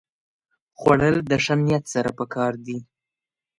[0.79, 2.77] خوړل د ښه نیت سره پکار دي